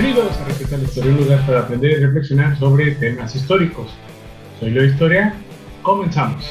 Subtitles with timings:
[0.00, 3.92] Bienvenidos a Respetar la Historia, un lugar para aprender y reflexionar sobre temas históricos.
[4.60, 5.34] Soy Leo Historia,
[5.82, 6.48] comenzamos.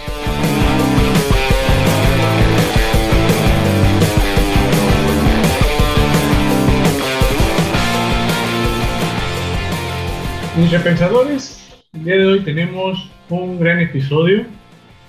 [10.58, 14.46] Mis repensadores, el día de hoy tenemos un gran episodio.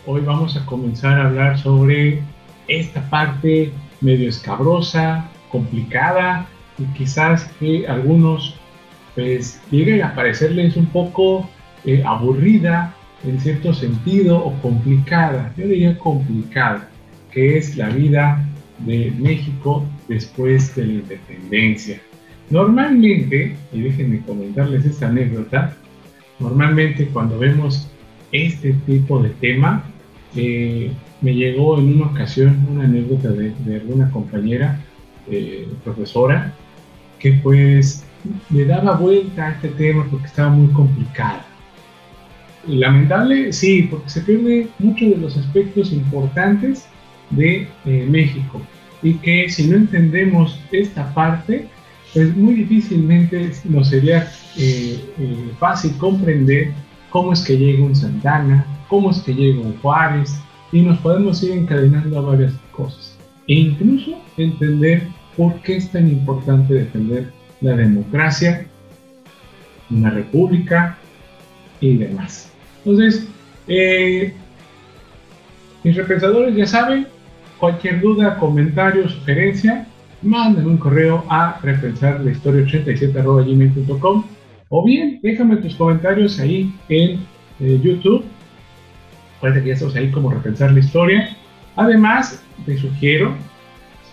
[0.07, 2.23] Hoy vamos a comenzar a hablar sobre
[2.69, 6.47] esta parte medio escabrosa, complicada
[6.79, 8.55] y quizás que algunos
[9.15, 11.49] pues llegue a parecerles un poco
[11.85, 16.89] eh, aburrida en cierto sentido o complicada, yo diría complicada,
[17.33, 18.45] que es la vida
[18.87, 22.01] de México después de la independencia.
[22.51, 25.77] Normalmente, y déjenme comentarles esta anécdota,
[26.39, 27.91] normalmente cuando vemos
[28.31, 29.83] este tipo de tema,
[30.37, 34.81] eh, me llegó en una ocasión una anécdota de, alguna compañera
[35.29, 36.55] eh, profesora
[37.19, 38.05] que pues
[38.51, 41.41] le daba vuelta a este tema porque estaba muy complicado.
[42.67, 46.87] Lamentable, sí, porque se pierde muchos de los aspectos importantes
[47.31, 48.61] de eh, México
[49.03, 51.67] y que si no entendemos esta parte,
[52.13, 54.99] pues muy difícilmente nos sería eh,
[55.59, 56.73] fácil comprender
[57.11, 60.39] cómo es que llega un Santana, cómo es que llega un Juárez,
[60.73, 63.17] y nos podemos ir encadenando a varias cosas.
[63.47, 65.09] E incluso entender
[65.39, 67.33] por qué es tan importante defender
[67.63, 68.67] la democracia,
[69.89, 70.99] una república
[71.81, 72.53] y demás.
[72.85, 73.27] Entonces,
[73.67, 74.35] eh,
[75.83, 77.07] mis repensadores ya saben,
[77.59, 79.87] cualquier duda, comentario, sugerencia,
[80.21, 84.25] manden un correo a repensar la historia 87.gmail.com
[84.69, 87.21] o bien déjame tus comentarios ahí en
[87.61, 88.25] eh, YouTube
[89.41, 91.37] Parece que ya estamos ahí como repensar la historia.
[91.77, 93.35] Además, te sugiero,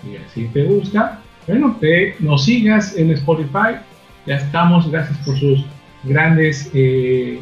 [0.01, 3.77] si así te gusta, bueno, que nos sigas en Spotify.
[4.25, 5.65] Ya estamos, gracias por sus
[6.03, 7.39] grandes, eh,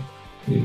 [0.47, 0.61] eh,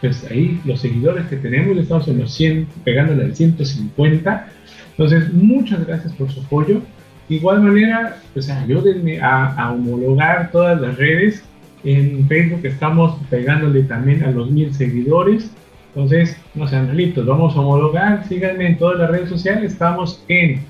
[0.00, 4.48] pues ahí los seguidores que tenemos, estamos en los 100, pegándole al 150.
[4.90, 6.82] Entonces, muchas gracias por su apoyo.
[7.28, 11.44] De igual manera, pues ayúdenme a, a homologar todas las redes.
[11.84, 15.50] En Facebook estamos pegándole también a los mil seguidores.
[15.94, 20.60] Entonces, no sean relitos, vamos a homologar, síganme en todas las redes sociales, estamos en,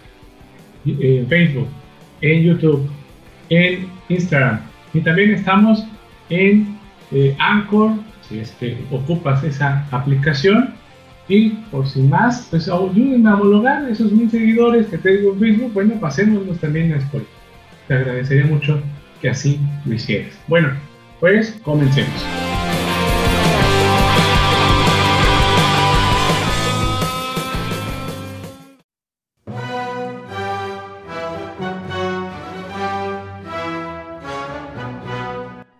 [0.84, 1.66] Facebook,
[2.24, 2.88] en YouTube,
[3.50, 4.60] en Instagram
[4.94, 5.84] y también estamos
[6.30, 6.78] en
[7.10, 7.92] eh, Anchor,
[8.26, 10.74] si es que ocupas esa aplicación.
[11.26, 15.72] Y por sin más, pues ayúdenme a homologar esos mil seguidores que tengo en Facebook.
[15.72, 17.30] Bueno, pasémonos también a Spotify.
[17.88, 18.80] Te agradecería mucho
[19.20, 20.38] que así lo hicieras.
[20.48, 20.68] Bueno,
[21.20, 22.43] pues comencemos.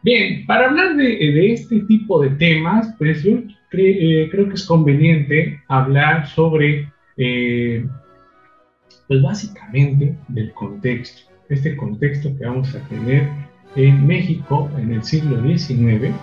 [0.05, 3.39] Bien, para hablar de, este tipo de temas, pues yo
[3.73, 7.87] eh, creo que es conveniente hablar sobre, eh,
[9.09, 13.31] pues básicamente del contexto, este contexto que vamos a tener
[13.77, 16.15] en México en el siglo XIX.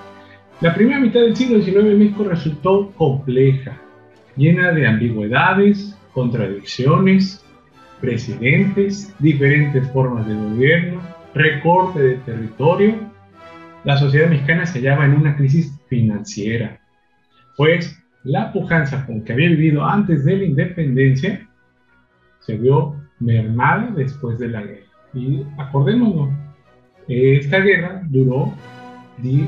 [0.61, 3.81] La primera mitad del siglo XIX en México resultó compleja,
[4.37, 7.43] llena de ambigüedades, contradicciones,
[7.99, 11.01] presidentes, diferentes formas de gobierno,
[11.33, 13.10] recorte de territorio
[13.83, 16.79] la sociedad mexicana se hallaba en una crisis financiera,
[17.57, 21.47] pues la pujanza con que había vivido antes de la independencia
[22.39, 24.85] se vio mermada después de la guerra.
[25.13, 26.29] Y acordémonos,
[27.07, 28.53] esta guerra duró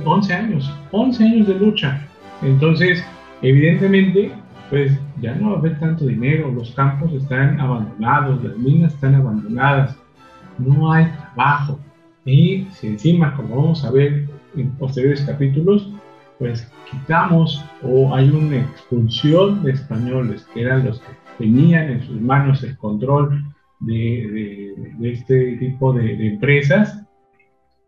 [0.05, 2.01] 11 años, 11 años de lucha.
[2.41, 3.03] Entonces,
[3.41, 4.31] evidentemente,
[4.69, 9.15] pues ya no va a haber tanto dinero, los campos están abandonados, las minas están
[9.15, 9.97] abandonadas,
[10.57, 11.79] no hay trabajo,
[12.25, 15.89] y si encima, como vamos a ver en posteriores capítulos,
[16.39, 21.07] pues quitamos o hay una expulsión de españoles, que eran los que
[21.37, 23.43] tenían en sus manos el control
[23.81, 27.05] de, este tipo de, empresas,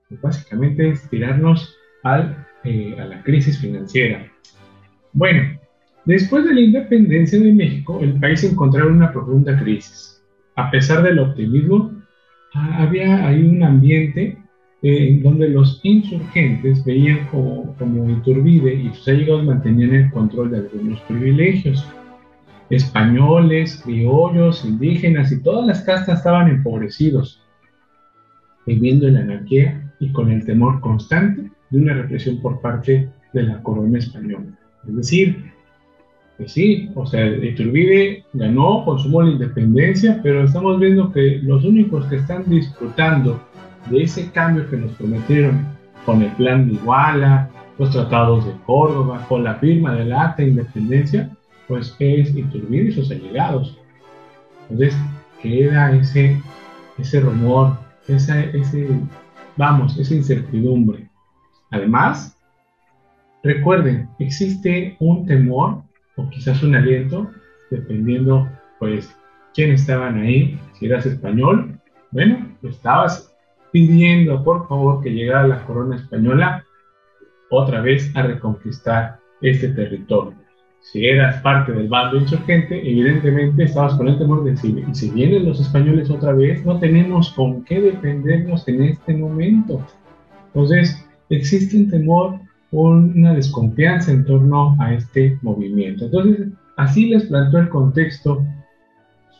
[0.09, 4.25] pues básicamente es tirarnos al, eh, a la crisis financiera.
[5.13, 5.57] Bueno,
[6.03, 10.21] después de la independencia de México, el país encontró una profunda crisis.
[10.57, 11.91] A pesar del optimismo,
[12.53, 14.37] había ahí un ambiente
[14.81, 20.51] eh, en donde los insurgentes veían como, como Iturbide y sus allegados mantenían el control
[20.51, 21.85] de algunos privilegios.
[22.69, 27.41] Españoles, criollos, indígenas y todas las castas estaban empobrecidos,
[28.65, 33.61] viviendo en anarquía y con el temor constante de una represión por parte de la
[33.63, 34.47] corona española.
[34.87, 35.51] Es decir,
[36.37, 42.05] pues sí, o sea, Iturbide ganó, consumó la independencia, pero estamos viendo que los únicos
[42.07, 43.41] que están disfrutando
[43.89, 45.65] de ese cambio que nos prometieron
[46.05, 50.49] con el plan de Iguala, los tratados de Córdoba, con la firma del acta de
[50.49, 51.29] independencia,
[51.67, 53.77] pues es Iturbide y sus allegados.
[54.69, 54.97] Entonces
[55.41, 56.41] queda ese,
[56.97, 57.77] ese rumor,
[58.07, 58.89] esa, ese,
[59.55, 61.09] vamos, esa incertidumbre.
[61.71, 62.37] Además,
[63.41, 65.84] recuerden, existe un temor
[66.17, 67.31] o quizás un aliento,
[67.69, 69.15] dependiendo pues
[69.53, 71.79] quién estaban ahí, si eras español,
[72.11, 73.35] bueno, estabas
[73.71, 76.63] pidiendo por favor que llegara la corona española
[77.49, 80.33] otra vez a reconquistar este territorio.
[80.81, 85.45] Si eras parte del bando insurgente, evidentemente estabas con el temor de y si vienen
[85.45, 89.83] los españoles otra vez, no tenemos con qué defendernos en este momento.
[90.47, 92.39] Entonces, existe un temor,
[92.71, 96.05] una desconfianza en torno a este movimiento.
[96.05, 96.47] Entonces,
[96.77, 98.45] así les plantó el contexto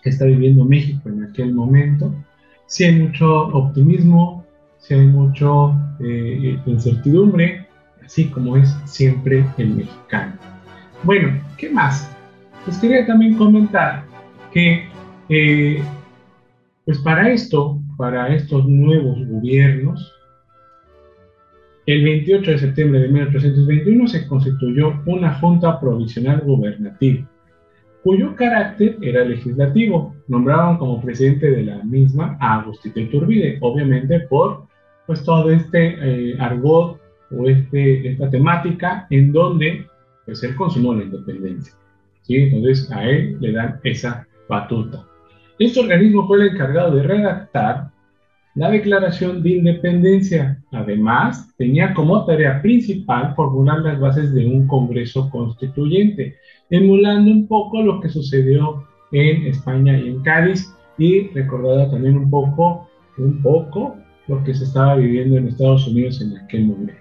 [0.02, 2.14] que está viviendo México en aquel momento.
[2.68, 4.46] Si hay mucho optimismo,
[4.78, 7.68] si hay mucho eh, incertidumbre,
[8.04, 10.34] así como es siempre el mexicano.
[11.04, 12.12] Bueno, ¿qué más?
[12.68, 14.06] Les quería también comentar
[14.52, 14.86] que,
[15.30, 15.84] eh,
[16.86, 20.14] pues para esto, para estos nuevos gobiernos,
[21.86, 27.30] el 28 de septiembre de 1821 se constituyó una Junta Provisional Gubernativa,
[28.04, 30.16] cuyo carácter era legislativo.
[30.28, 34.66] Nombraron como presidente de la misma a Agustito Iturbide, obviamente por
[35.06, 37.00] pues todo este eh, argot
[37.30, 39.86] o este, esta temática en donde
[40.26, 41.76] pues él consumó la independencia.
[42.24, 42.36] ¿sí?
[42.36, 45.06] Entonces a él le dan esa batuta.
[45.60, 47.92] Este organismo fue el encargado de redactar
[48.56, 50.64] la Declaración de Independencia.
[50.72, 56.36] Además, tenía como tarea principal formular las bases de un Congreso Constituyente,
[56.70, 62.30] emulando un poco lo que sucedió en España y en Cádiz y recordando también un
[62.30, 63.98] poco, un poco
[64.28, 66.94] lo que se estaba viviendo en Estados Unidos en aquel momento.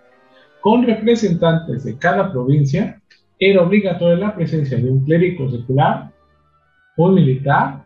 [0.60, 3.00] Con representantes de cada provincia,
[3.38, 6.10] era obligatoria la presencia de un clérigo secular,
[6.96, 7.84] un militar,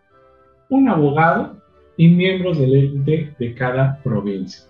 [0.70, 1.57] un abogado
[1.98, 4.64] y miembros del ente de cada provincia.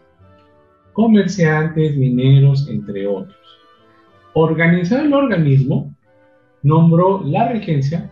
[0.95, 3.37] Comerciantes, mineros, entre otros.
[4.33, 5.95] Organizado el organismo,
[6.63, 8.11] nombró la regencia,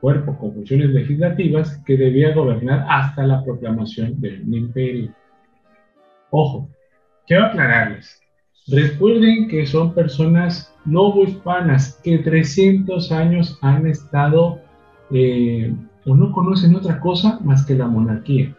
[0.00, 5.12] cuerpo con funciones legislativas, que debía gobernar hasta la proclamación del imperio.
[6.30, 6.70] Ojo,
[7.26, 8.20] quiero aclararles.
[8.68, 14.60] Recuerden que son personas novohispanas que 300 años han estado
[15.10, 15.74] eh,
[16.06, 18.54] o no conocen otra cosa más que la monarquía.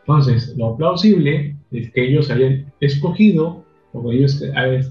[0.00, 4.42] Entonces, lo plausible es que ellos hayan escogido, o ellos,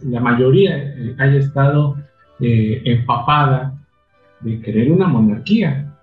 [0.03, 1.97] la mayoría eh, haya estado
[2.39, 3.77] eh, empapada
[4.41, 5.93] de querer una monarquía.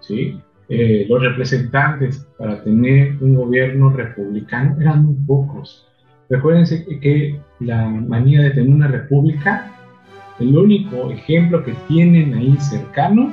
[0.00, 0.40] ¿sí?
[0.68, 5.86] Eh, los representantes para tener un gobierno republicano eran muy pocos.
[6.30, 9.70] Recuérdense que la manía de tener una república,
[10.40, 13.32] el único ejemplo que tienen ahí cercano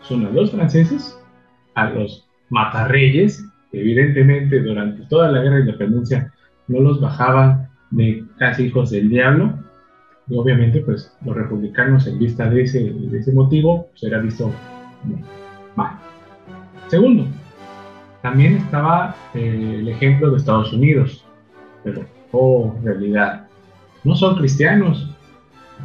[0.00, 1.18] son los franceses,
[1.74, 6.32] a los matarreyes, evidentemente durante toda la guerra de independencia
[6.68, 9.58] no los bajaban de casi hijos del diablo,
[10.28, 14.50] y obviamente pues los republicanos en vista de ese, de ese motivo pues era visto
[15.76, 15.98] mal.
[16.88, 17.26] Segundo,
[18.22, 21.24] también estaba eh, el ejemplo de Estados Unidos,
[21.82, 23.46] pero, oh, realidad,
[24.02, 25.10] no son cristianos,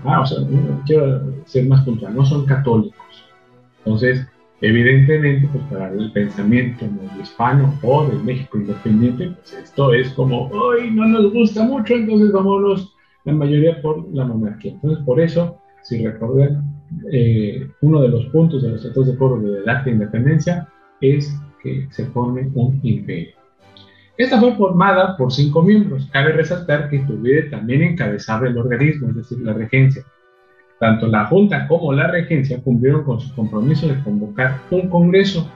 [0.05, 3.25] ah, o quiero ser más puntual, no son católicos.
[3.79, 4.25] Entonces,
[4.61, 6.85] evidentemente, pues para el pensamiento
[7.21, 12.31] hispano o del México independiente, pues esto es como, hoy no nos gusta mucho, entonces
[12.31, 14.73] vámonos la mayoría por la monarquía.
[14.73, 16.63] Entonces, por eso, si recuerdan,
[17.11, 20.67] eh, uno de los puntos de los tratados de Córdoba de la independencia
[21.01, 23.35] es que se forme un imperio.
[24.17, 26.09] Esta fue formada por cinco miembros.
[26.11, 30.03] Cabe resaltar que Iturbide también encabezaba el organismo, es decir, la regencia.
[30.79, 35.49] Tanto la Junta como la regencia cumplieron con su compromiso de convocar un congreso,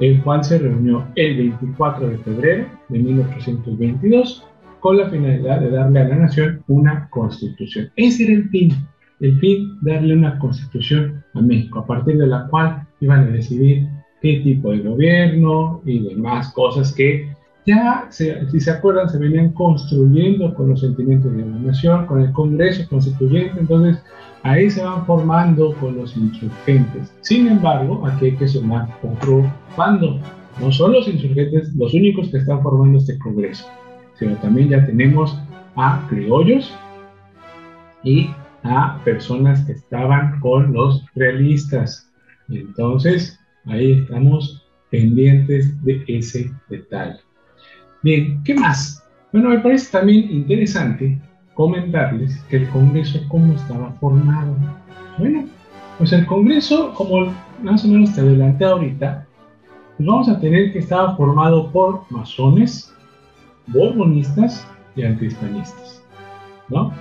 [0.00, 4.46] el cual se reunió el 24 de febrero de 1822
[4.80, 7.90] con la finalidad de darle a la nación una constitución.
[7.96, 8.72] Ese era el fin,
[9.20, 13.88] el fin, darle una constitución a México, a partir de la cual iban a decidir
[14.20, 17.28] qué tipo de gobierno y demás cosas que
[17.66, 22.32] ya, si se acuerdan, se venían construyendo con los sentimientos de la nación, con el
[22.32, 24.02] Congreso Constituyente, entonces
[24.42, 27.12] ahí se van formando con los insurgentes.
[27.22, 30.20] Sin embargo, aquí hay que sumar otro bando.
[30.60, 33.66] No son los insurgentes los únicos que están formando este Congreso,
[34.18, 35.38] sino también ya tenemos
[35.76, 36.72] a criollos
[38.02, 38.30] y
[38.62, 42.10] a personas que estaban con los realistas.
[42.48, 47.18] Entonces, Ahí estamos pendientes de ese detalle.
[48.04, 49.02] Bien, ¿qué más?
[49.32, 51.18] Bueno, me parece también interesante
[51.54, 54.54] comentarles que el Congreso cómo estaba formado.
[55.16, 55.46] Bueno,
[55.96, 57.32] pues el Congreso, como
[57.62, 59.26] más o menos te adelanté ahorita,
[59.96, 62.92] pues vamos a tener que estaba formado por masones,
[63.68, 66.02] borbonistas y antihispanistas,
[66.68, 66.92] ¿no?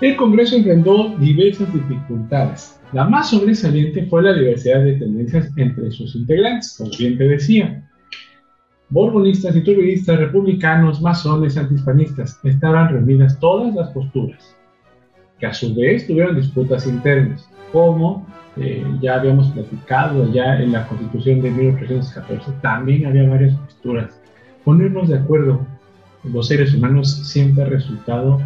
[0.00, 2.80] El Congreso enfrentó diversas dificultades.
[2.92, 7.89] La más sobresaliente fue la diversidad de tendencias entre sus integrantes, como bien te decía.
[8.90, 14.56] Borbonistas, turbidistas, republicanos, masones, antihispanistas, estaban reunidas todas las posturas,
[15.38, 20.88] que a su vez tuvieron disputas internas, como eh, ya habíamos platicado ya en la
[20.88, 24.20] Constitución de 1814, también había varias posturas.
[24.64, 25.64] Ponernos de acuerdo
[26.24, 28.40] los seres humanos siempre ha resultado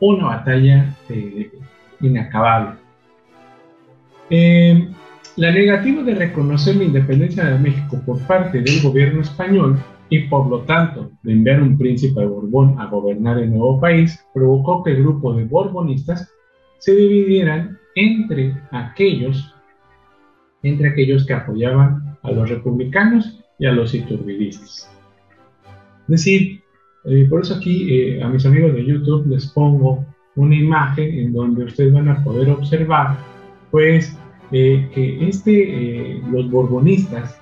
[0.00, 1.50] una batalla eh,
[2.00, 2.76] inacabable.
[4.30, 4.88] Eh,
[5.36, 10.48] la negativa de reconocer la independencia de México por parte del gobierno español y por
[10.48, 15.02] lo tanto de enviar un príncipe Borbón a gobernar el nuevo país provocó que el
[15.02, 16.32] grupo de borbonistas
[16.78, 19.54] se dividieran entre aquellos,
[20.62, 24.90] entre aquellos que apoyaban a los republicanos y a los iturbidistas.
[26.02, 26.60] Es decir,
[27.06, 30.04] eh, por eso aquí eh, a mis amigos de YouTube les pongo
[30.36, 33.16] una imagen en donde ustedes van a poder observar,
[33.70, 34.18] pues,
[34.56, 37.40] eh, que este, los borbonistas,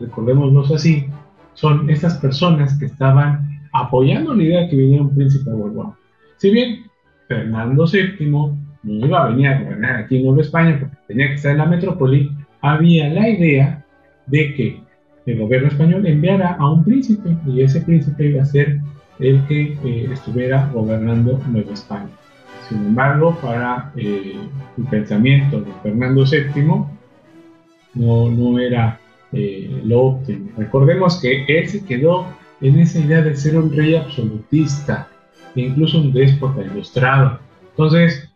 [0.00, 1.06] recordémoslos así,
[1.52, 5.92] son estas personas que estaban apoyando la idea de que viniera un príncipe de Borbón.
[6.38, 6.86] Si bien
[7.28, 11.34] Fernando VII no iba a venir a gobernar aquí en Nueva España porque tenía que
[11.34, 12.30] estar en la metrópoli,
[12.62, 13.84] había la idea
[14.28, 14.80] de que
[15.26, 18.80] el gobierno español enviara a un príncipe y ese príncipe iba a ser
[19.18, 22.08] el que eh, estuviera gobernando Nueva España.
[22.68, 24.36] Sin embargo, para eh,
[24.76, 26.62] el pensamiento de Fernando VII
[27.94, 28.98] no, no era
[29.32, 30.50] eh, lo óptimo.
[30.56, 32.26] Recordemos que él se quedó
[32.60, 35.08] en esa idea de ser un rey absolutista,
[35.54, 37.38] e incluso un déspota ilustrado.
[37.70, 38.30] Entonces,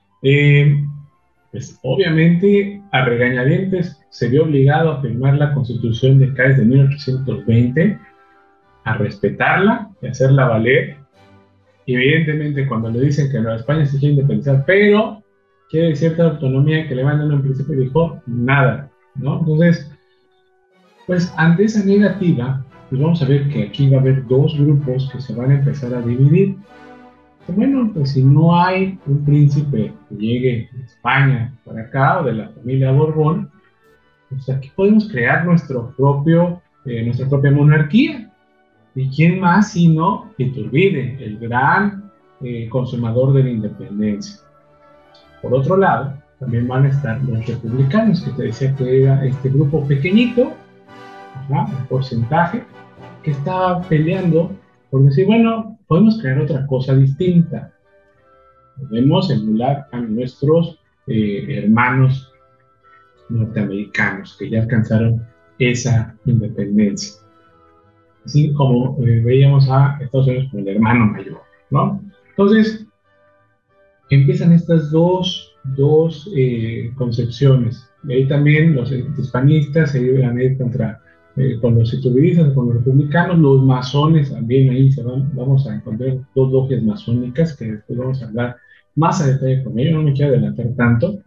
[1.50, 7.99] pues obviamente a regañadientes se vio obligado a firmar la Constitución de Cádiz de 1820,
[8.84, 10.96] a respetarla y hacerla valer.
[11.94, 15.23] Evidentemente cuando le dicen que Nueva España se quiere independizar, pero
[15.70, 19.38] quiere cierta autonomía que le mandan en principio, dijo nada, ¿no?
[19.40, 19.90] Entonces,
[21.06, 25.09] pues ante esa negativa, pues vamos a ver que aquí va a haber dos grupos
[25.12, 26.56] que se van a empezar a dividir.
[27.49, 32.35] Bueno, pues si no hay un príncipe que llegue de España para acá o de
[32.35, 33.50] la familia Borbón,
[34.28, 38.29] pues aquí podemos crear nuestro propio, eh, nuestra propia monarquía.
[38.94, 42.11] ¿Y quién más sino Iturbide, el gran
[42.42, 44.40] eh, consumador de la independencia?
[45.42, 49.49] Por otro lado, también van a estar los republicanos, que te decía que era este
[49.49, 50.52] grupo pequeñito,
[51.49, 52.64] un porcentaje,
[53.23, 54.50] que estaba peleando
[54.90, 57.73] por decir, bueno, podemos crear otra cosa distinta.
[58.76, 62.32] Podemos emular a nuestros eh, hermanos
[63.28, 65.25] norteamericanos que ya alcanzaron
[65.59, 67.19] esa independencia.
[68.24, 72.00] Así como eh, veíamos a Estados Unidos como el hermano mayor, ¿no?
[72.30, 72.86] Entonces,
[74.10, 77.88] empiezan estas dos, dos eh, concepciones.
[78.06, 81.00] Y ahí también los hispanistas se iban a ir contra,
[81.36, 85.74] eh, con los iturbidistas, con los republicanos, los masones también ahí se van, vamos a
[85.74, 88.56] encontrar dos logias masónicas que después vamos a hablar
[88.96, 91.18] más a detalle con ello, no me quiero adelantar tanto.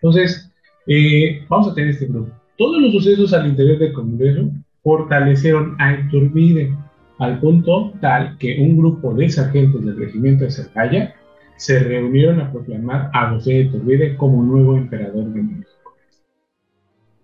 [0.00, 0.52] Entonces,
[0.86, 2.30] eh, vamos a tener este grupo.
[2.56, 4.50] Todos los sucesos al interior del Congreso
[4.88, 6.74] fortalecieron a Iturbide
[7.18, 11.14] al punto tal que un grupo de sargentos del regimiento de Cercaya
[11.56, 15.94] se reunieron a proclamar a José de Iturbide como nuevo emperador de México.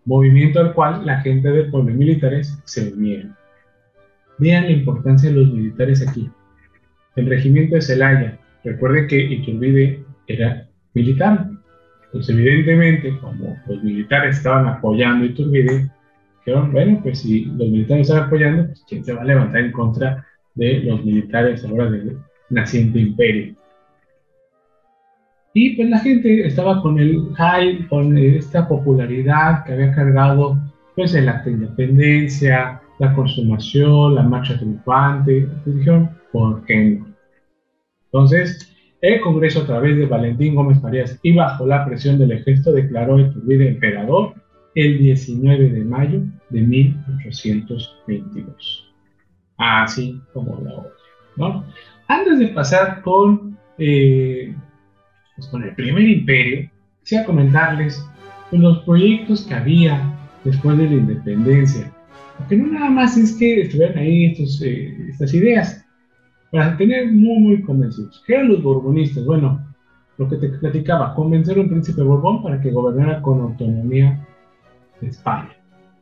[0.05, 3.35] Movimiento al cual la gente de pueblos militares se unieron.
[4.37, 6.31] Vean la importancia de los militares aquí.
[7.17, 11.49] El regimiento de Celaya, recuerden que Iturbide era militar,
[12.13, 15.89] pues evidentemente, como los militares estaban apoyando Iturbide,
[16.45, 19.73] dijeron, bueno, pues si los militares estaban apoyando, pues ¿quién se va a levantar en
[19.73, 22.19] contra de los militares ahora del
[22.51, 23.55] naciente imperio?
[25.55, 30.59] Y pues la gente estaba con el hype, con esta popularidad que había cargado
[30.97, 35.49] pues el acto de independencia, la consumación, la marcha triunfante.
[35.65, 37.07] Dijeron, ¿por qué no?
[38.07, 42.73] Entonces, el Congreso, a través de Valentín Gómez Farías y bajo la presión del ejército,
[42.73, 44.35] declaró Iturbide emperador
[44.75, 48.93] el 19 de mayo de 1822.
[49.57, 50.91] Así como la otra.
[51.37, 51.65] ¿no?
[52.09, 54.55] Antes de pasar con, eh,
[55.37, 58.07] pues con el primer imperio, quisiera comentarles
[58.51, 60.13] pues, los proyectos que había
[60.45, 61.93] después de la independencia.
[62.39, 65.85] Porque no nada más es que estuvieran ahí estos, eh, estas ideas,
[66.51, 68.23] para tener muy, muy convencidos.
[68.27, 69.25] ¿Qué eran los borbonistas?
[69.25, 69.65] Bueno,
[70.19, 74.25] lo que te platicaba, convencer a un príncipe Borbón para que gobernara con autonomía
[75.01, 75.51] España.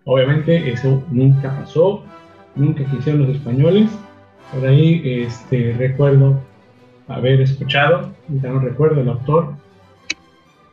[0.05, 2.05] Obviamente eso nunca pasó,
[2.55, 3.91] nunca quisieron los españoles.
[4.53, 6.41] Por ahí este, recuerdo
[7.09, 9.55] haber escuchado, no recuerdo el autor,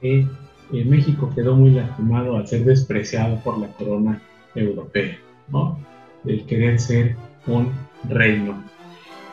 [0.02, 0.26] que
[0.74, 4.22] eh, México quedó muy lastimado al ser despreciado por la corona
[4.56, 5.18] europea,
[5.50, 5.78] ¿no?
[6.24, 7.16] Del querer ser
[7.48, 7.72] un
[8.08, 8.64] reino.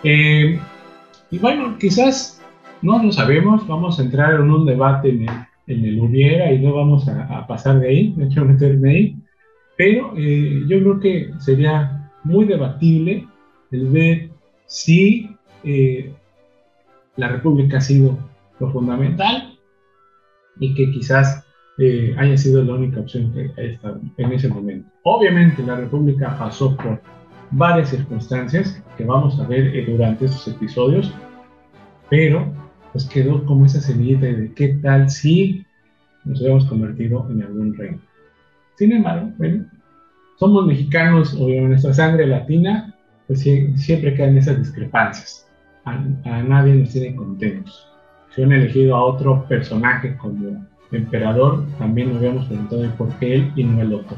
[0.03, 0.59] Eh,
[1.31, 2.41] y bueno, quizás
[2.83, 7.09] no lo sabemos, vamos a entrar en un debate en el, hubiera y no vamos
[7.09, 9.17] a, pasar de ahí, no quiero meterme ahí,
[9.77, 13.27] pero eh, yo creo que sería muy debatible
[13.73, 14.31] el ver
[14.67, 15.31] si
[15.65, 16.13] eh,
[17.17, 18.19] la República ha sido
[18.61, 19.59] lo fundamental
[20.59, 21.45] y que quizás
[22.17, 24.89] haya sido la única opción que ha estado en ese momento.
[25.03, 27.01] Obviamente la República pasó por
[27.51, 31.13] varias circunstancias que vamos a ver eh, durante estos episodios,
[32.09, 32.53] pero
[32.97, 35.67] pues quedó como esa semillita de qué tal si
[36.25, 37.99] nos hubiéramos convertido en algún reino.
[38.77, 39.67] Sin embargo, bueno,
[40.39, 42.95] somos mexicanos o nuestra sangre latina,
[43.27, 45.47] pues siempre quedan esas discrepancias.
[45.85, 45.93] A,
[46.25, 47.87] a nadie nos tiene contentos.
[48.31, 53.53] Si hubieran elegido a otro personaje como emperador, también nos hubiéramos preguntado por qué él
[53.57, 54.17] y no el otro.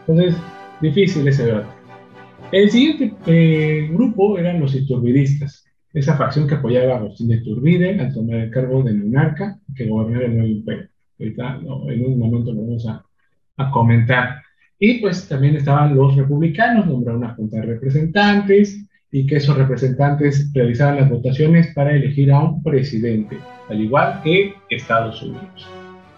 [0.00, 0.36] Entonces,
[0.82, 1.68] difícil ese debate.
[2.52, 5.63] El siguiente eh, grupo eran los iturbidistas,
[5.94, 9.86] esa facción que apoyaba a Agustín de Iturbide al tomar el cargo de monarca que
[9.86, 10.88] gobernara el nuevo imperio.
[11.18, 13.04] Ahorita en un momento lo vamos a,
[13.56, 14.42] a, comentar.
[14.78, 20.52] Y pues también estaban los republicanos, nombraron una junta de representantes y que esos representantes
[20.52, 23.38] realizaban las votaciones para elegir a un presidente,
[23.70, 25.68] al igual que Estados Unidos.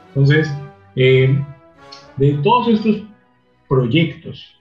[0.08, 0.50] Entonces,
[0.96, 1.38] eh,
[2.16, 3.02] de todos estos
[3.68, 4.56] proyectos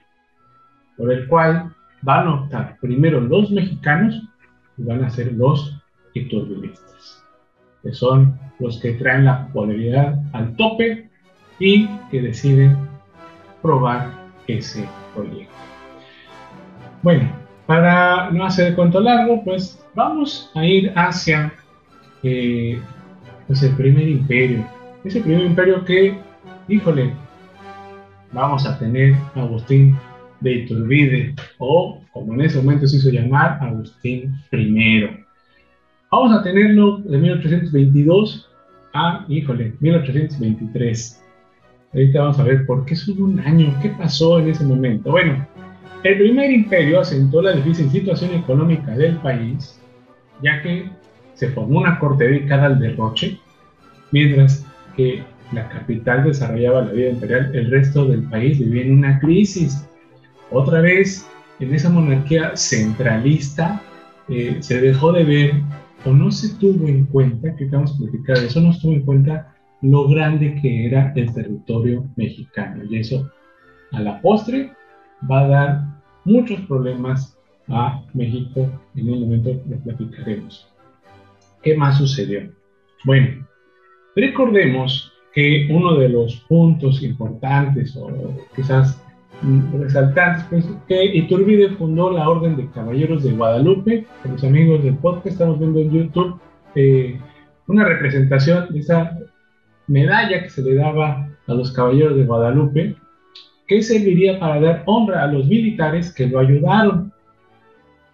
[0.98, 4.22] por el cual van a optar primero los mexicanos
[4.78, 5.76] van a ser los
[6.14, 7.24] iturbidistas,
[7.82, 11.08] que son los que traen la popularidad al tope
[11.58, 12.76] y que deciden
[13.62, 14.12] probar
[14.46, 15.54] ese proyecto.
[17.02, 17.30] Bueno,
[17.66, 21.52] para no hacer cuento largo, pues vamos a ir hacia
[22.22, 22.80] eh,
[23.46, 24.66] pues el primer imperio.
[25.04, 26.18] Ese primer imperio que,
[26.68, 27.12] híjole,
[28.32, 29.96] vamos a tener Agustín
[30.40, 35.06] de Iturbide, o como en ese momento se hizo llamar, Agustín I.
[36.10, 38.48] Vamos a tenerlo de 1822
[38.94, 41.22] a, híjole, 1823.
[41.92, 45.10] Ahorita vamos a ver por qué solo un año, qué pasó en ese momento.
[45.10, 45.46] Bueno,
[46.04, 49.78] el primer imperio asentó la difícil situación económica del país,
[50.42, 50.88] ya que
[51.34, 53.38] se formó una corte dedicada al derroche,
[54.10, 54.64] mientras
[54.96, 59.86] que la capital desarrollaba la vida imperial, el resto del país vivía en una crisis
[60.50, 61.28] otra vez,
[61.60, 63.80] en esa monarquía centralista,
[64.28, 65.52] eh, se dejó de ver
[66.04, 69.54] o no se tuvo en cuenta, que estamos platicando eso, no se tuvo en cuenta
[69.82, 72.84] lo grande que era el territorio mexicano.
[72.88, 73.30] Y eso,
[73.92, 74.72] a la postre,
[75.30, 75.84] va a dar
[76.24, 77.36] muchos problemas
[77.68, 78.68] a México.
[78.94, 80.68] En un momento lo platicaremos.
[81.62, 82.52] ¿Qué más sucedió?
[83.04, 83.46] Bueno,
[84.14, 88.10] recordemos que uno de los puntos importantes o
[88.54, 89.00] quizás
[89.42, 94.06] resaltantes que Iturbide fundó la Orden de Caballeros de Guadalupe.
[94.24, 96.40] los amigos del podcast estamos viendo en YouTube
[96.74, 97.20] eh,
[97.66, 99.18] una representación de esa
[99.86, 102.96] medalla que se le daba a los Caballeros de Guadalupe,
[103.66, 107.12] que serviría para dar honra a los militares que lo ayudaron.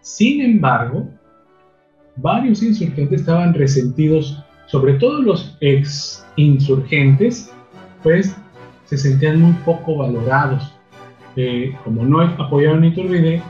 [0.01, 1.09] Sin embargo,
[2.17, 7.53] varios insurgentes estaban resentidos, sobre todo los ex insurgentes,
[8.03, 8.37] pues
[8.85, 10.73] se sentían muy poco valorados
[11.85, 13.43] como no apoyaron a Iturbide,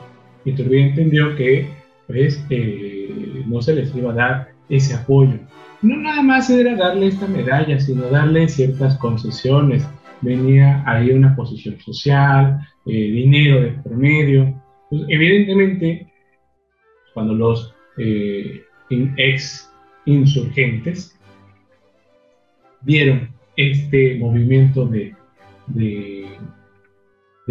[0.45, 1.69] Iturbide entendió que
[2.07, 5.39] pues, eh, no se les iba a dar ese apoyo.
[5.83, 9.89] No nada más era darle esta medalla, sino darle ciertas concesiones.
[10.21, 14.63] Venía ahí una posición social, eh, dinero de promedio.
[14.91, 16.13] Pues, evidentemente,
[17.15, 18.63] cuando los eh,
[19.17, 19.71] ex
[20.07, 21.19] insurgentes
[22.83, 25.15] vieron este movimiento de
[25.67, 26.22] de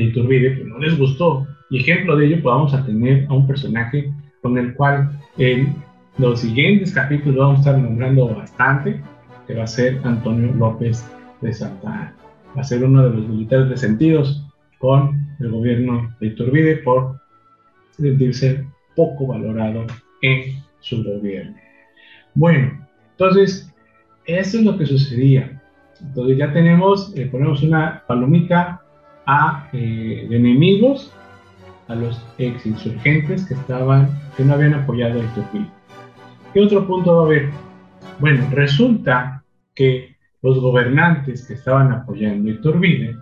[0.04, 1.48] Iturbide, pues no les gustó.
[1.70, 4.12] Y ejemplo de ello, pues vamos a tener a un personaje
[4.42, 5.76] con el cual en
[6.18, 9.02] los siguientes capítulos vamos a estar nombrando bastante,
[9.48, 11.06] que va a ser Antonio López
[11.42, 12.14] de Santa.
[12.56, 14.46] Va a ser uno de los militares resentidos
[14.80, 17.20] con el gobierno de Iturbide por
[17.92, 19.86] sentirse poco valorado
[20.22, 21.56] en su gobierno.
[22.34, 23.74] Bueno, entonces,
[24.26, 25.62] eso es lo que sucedía.
[26.02, 28.81] Entonces ya tenemos, eh, ponemos una palomita
[29.26, 31.12] a eh, enemigos
[31.88, 35.70] a los ex insurgentes que estaban, que no habían apoyado a Iturbide.
[36.54, 37.50] ¿Qué otro punto va a haber?
[38.20, 39.44] Bueno, resulta
[39.76, 43.16] que los gobernantes que estaban apoyando a Iturbide,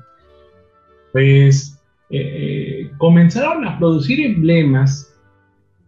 [1.12, 5.16] pues eh, comenzaron a producir emblemas,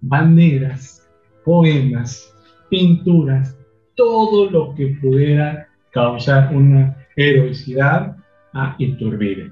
[0.01, 1.07] banderas,
[1.45, 2.33] poemas,
[2.69, 3.57] pinturas,
[3.95, 8.15] todo lo que pudiera causar una heroicidad
[8.53, 9.51] a Iturbide.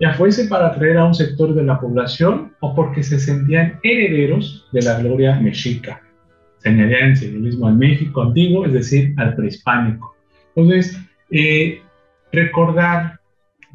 [0.00, 4.66] Ya fuese para atraer a un sector de la población o porque se sentían herederos
[4.72, 6.00] de la gloria mexica.
[6.56, 10.16] Se añadían el simbolismo al México antiguo, es decir, al prehispánico.
[10.56, 10.98] Entonces,
[11.30, 11.82] eh,
[12.32, 13.20] recordar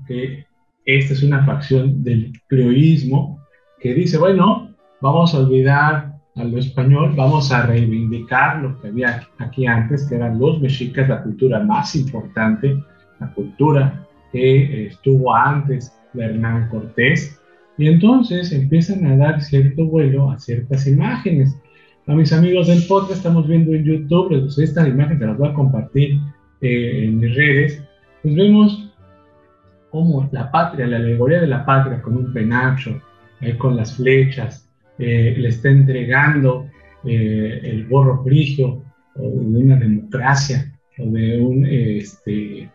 [0.07, 0.47] que
[0.85, 3.39] esta es una facción del crioísmo
[3.79, 9.27] que dice, bueno, vamos a olvidar a lo español, vamos a reivindicar lo que había
[9.37, 12.75] aquí antes, que eran los mexicas, la cultura más importante,
[13.19, 17.39] la cultura que estuvo antes Hernán Cortés,
[17.77, 21.55] y entonces empiezan a dar cierto vuelo a ciertas imágenes.
[22.07, 25.53] A mis amigos del podcast estamos viendo en YouTube, pues estas imágenes las voy a
[25.53, 26.19] compartir
[26.61, 27.83] eh, en mis redes,
[28.21, 28.93] pues vemos
[29.89, 33.01] cómo la patria, la alegoría de la patria con un penacho,
[33.41, 36.69] eh, con las flechas, eh, le está entregando
[37.03, 38.83] eh, el gorro frigio
[39.15, 42.69] de una democracia o de un este,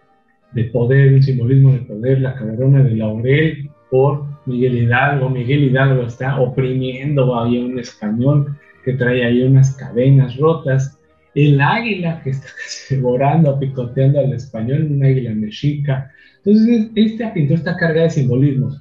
[0.53, 5.31] de poder, un simbolismo de poder, la cabrona de laurel por Miguel Hidalgo.
[5.31, 10.99] Miguel Hidalgo está oprimiendo a un español que trae ahí unas cadenas rotas.
[11.35, 12.49] El águila que está
[12.91, 16.11] devorando, picoteando al español, un águila mexica.
[16.45, 18.81] Entonces, esta pintura está cargada de simbolismos.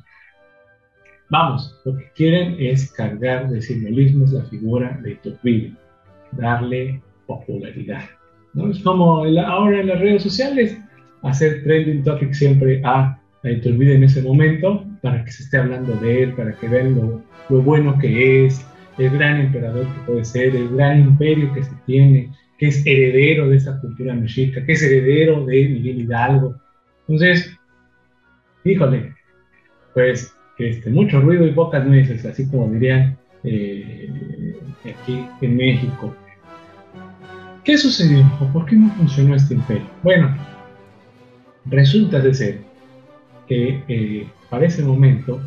[1.30, 5.74] Vamos, lo que quieren es cargar de simbolismos la figura de Iturbide,
[6.32, 8.02] darle popularidad.
[8.54, 8.72] ¿no?
[8.72, 10.76] Es como ahora en las redes sociales,
[11.24, 16.24] hacer trending topic siempre a, Iturbide en ese momento, para que se esté hablando de
[16.24, 18.66] él, para que vean lo, lo bueno que es,
[18.98, 23.48] el gran emperador que puede ser, el gran imperio que se tiene, que es heredero
[23.48, 26.56] de esa cultura mexica, que es heredero de Miguel Hidalgo.
[27.08, 27.58] Entonces,
[28.66, 29.16] híjole,
[29.94, 34.10] pues este, mucho ruido y pocas nueces, así como dirían eh,
[34.84, 36.14] aquí en México.
[37.64, 39.88] ¿Qué sucedió o por qué no funcionó este imperio?
[40.04, 40.36] Bueno,
[41.70, 42.60] resulta de ser
[43.48, 45.40] que eh, para ese momento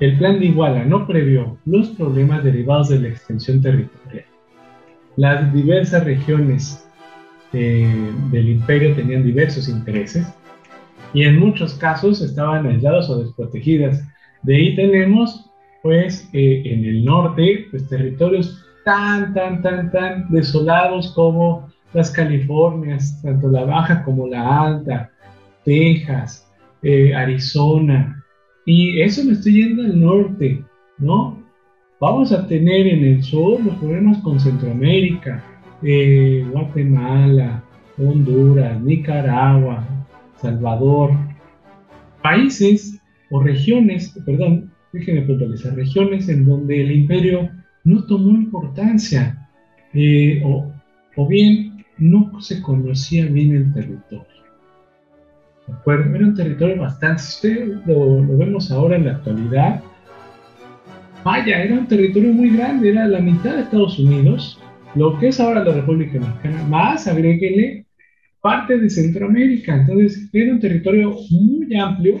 [0.00, 4.24] el plan de Iguala no previó los problemas derivados de la extensión territorial.
[5.16, 6.88] Las diversas regiones
[7.52, 10.26] eh, del imperio tenían diversos intereses
[11.12, 14.02] y en muchos casos estaban aisladas o desprotegidas.
[14.42, 15.50] De ahí tenemos,
[15.82, 23.20] pues, eh, en el norte, pues, territorios tan, tan, tan, tan desolados como las Californias,
[23.20, 25.10] tanto la baja como la alta,
[25.64, 26.48] Texas,
[26.82, 28.24] eh, Arizona,
[28.66, 30.64] y eso me estoy yendo al norte,
[30.98, 31.42] ¿no?
[32.00, 35.44] Vamos a tener en el sur los problemas con Centroamérica,
[35.82, 37.62] eh, Guatemala,
[37.98, 39.86] Honduras, Nicaragua,
[40.36, 41.12] Salvador,
[42.22, 42.98] países
[43.30, 47.50] o regiones, perdón, déjenme puntualizar, regiones en donde el imperio
[47.84, 49.48] no tomó importancia
[49.92, 50.72] eh, o,
[51.16, 54.29] o, bien no se conocía bien el territorio.
[55.70, 56.14] ¿De acuerdo?
[56.14, 59.82] Era un territorio bastante, lo, lo vemos ahora en la actualidad,
[61.24, 64.58] vaya, era un territorio muy grande, era la mitad de Estados Unidos,
[64.94, 67.86] lo que es ahora la República Mexicana, más agréguele
[68.40, 69.76] parte de Centroamérica.
[69.76, 72.20] Entonces, era un territorio muy amplio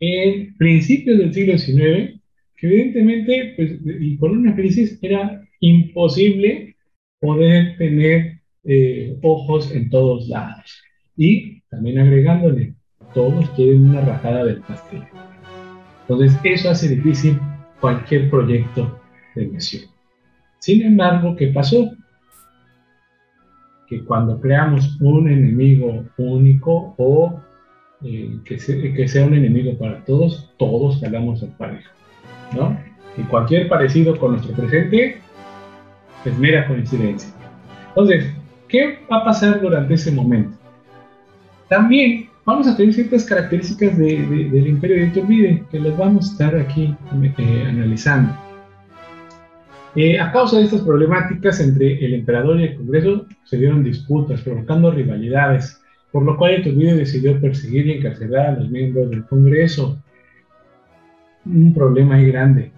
[0.00, 2.20] en principios del siglo XIX,
[2.56, 6.76] que evidentemente, pues, y por una crisis era imposible
[7.20, 10.82] poder tener eh, ojos en todos lados.
[11.16, 12.74] Y también agregándole,
[13.12, 15.02] todos quieren una rajada del pastel.
[16.02, 17.38] Entonces, eso hace difícil
[17.80, 19.00] cualquier proyecto
[19.34, 19.84] de nación.
[20.58, 21.90] Sin embargo, ¿qué pasó?
[23.86, 27.40] que cuando creamos un enemigo único o
[28.02, 31.90] eh, que, que, sea un enemigo para todos, todos jalamos al parejo,
[32.54, 32.78] ¿no?
[33.16, 35.18] Y cualquier parecido con nuestro presente
[36.24, 37.32] es mera coincidencia.
[37.88, 38.32] Entonces,
[38.68, 40.56] ¿qué va a pasar durante ese momento?
[41.68, 46.32] También vamos a tener ciertas características de, del imperio de Iturbide que las vamos a
[46.32, 46.94] estar aquí
[47.38, 48.34] eh, analizando.
[49.96, 54.40] Eh, a causa de estas problemáticas entre el emperador y el Congreso se dieron disputas,
[54.40, 59.96] provocando rivalidades, por lo cual Iturbide decidió perseguir y encarcelar a los miembros del Congreso.
[61.46, 62.72] Un problema ahí grande.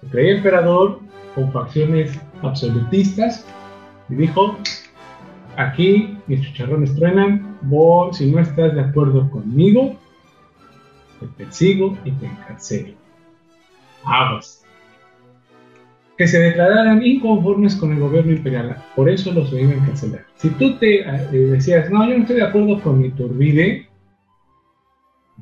[0.00, 1.00] Se creía emperador
[1.34, 3.46] con facciones absolutistas
[4.10, 4.58] y dijo,
[5.56, 9.96] aquí mis chicharrones truenan, vos si no estás de acuerdo conmigo,
[11.20, 12.94] te persigo y te encarcelo.
[14.04, 14.64] aguas.
[16.18, 18.76] Que se declararan inconformes con el gobierno imperial.
[18.94, 20.26] Por eso los iban a cancelar.
[20.36, 23.88] Si tú te eh, decías, no, yo no estoy de acuerdo con Iturbide,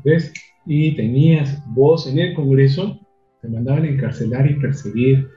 [0.04, 0.32] ¿ves?
[0.66, 3.00] Y tenías voz en el Congreso,
[3.42, 5.28] te mandaban encarcelar y perseguir.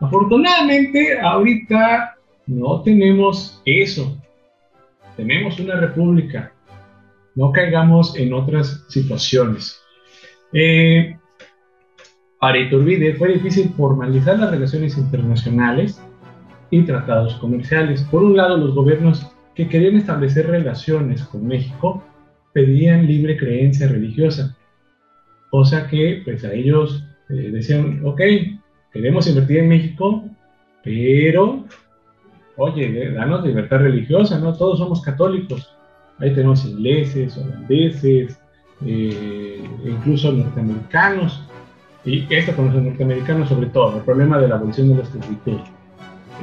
[0.00, 2.13] Afortunadamente, ahorita
[2.46, 4.20] no tenemos eso.
[5.16, 6.52] Tenemos una república.
[7.34, 9.80] No caigamos en otras situaciones.
[10.52, 11.16] Eh,
[12.38, 16.00] para Iturbide fue difícil formalizar las relaciones internacionales
[16.70, 18.02] y tratados comerciales.
[18.02, 22.02] Por un lado, los gobiernos que querían establecer relaciones con México
[22.52, 24.56] pedían libre creencia religiosa,
[25.50, 28.20] cosa que pues a ellos eh, decían, ok,
[28.92, 30.24] queremos invertir en México,
[30.82, 31.64] pero,
[32.56, 34.52] oye, danos libertad religiosa, ¿no?
[34.54, 35.74] Todos somos católicos.
[36.18, 38.38] Ahí tenemos ingleses, holandeses,
[38.84, 41.42] eh, incluso norteamericanos.
[42.04, 45.60] Y esto con los norteamericanos sobre todo, el problema de la abolición de la esclavitud.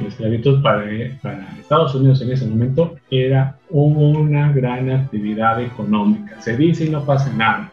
[0.00, 0.84] La esclavitud para,
[1.22, 6.40] para Estados Unidos en ese momento era una gran actividad económica.
[6.40, 7.72] Se dice y no pasa nada.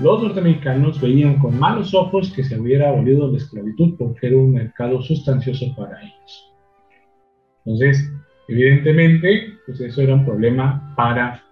[0.00, 4.52] Los norteamericanos veían con malos ojos que se hubiera abolido la esclavitud porque era un
[4.52, 6.47] mercado sustancioso para ellos.
[7.68, 8.10] Entonces,
[8.48, 11.44] evidentemente, pues eso era un problema para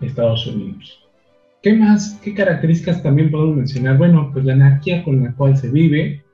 [0.00, 1.08] Estados Unidos.
[1.62, 3.96] ¿Qué más, qué características también podemos mencionar?
[3.96, 6.24] Bueno, pues la anarquía con la cual se vive,